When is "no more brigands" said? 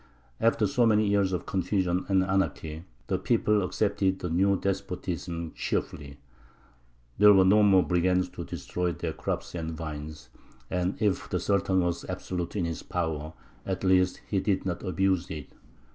7.45-8.27